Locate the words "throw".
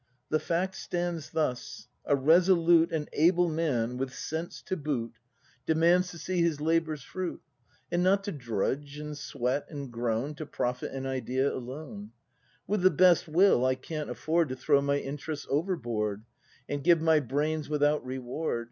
14.55-14.81